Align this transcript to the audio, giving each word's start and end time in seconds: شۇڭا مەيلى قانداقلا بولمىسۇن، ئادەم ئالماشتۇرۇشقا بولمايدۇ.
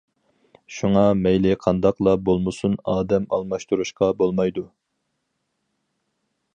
شۇڭا 0.77 1.03
مەيلى 1.25 1.51
قانداقلا 1.65 2.15
بولمىسۇن، 2.29 2.79
ئادەم 2.93 3.29
ئالماشتۇرۇشقا 3.37 4.11
بولمايدۇ. 4.23 4.67